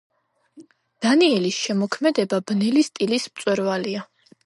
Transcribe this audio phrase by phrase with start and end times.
[1.07, 4.07] დანიელის შემოქმედება „ბნელი სტილის“ მწვერვალია.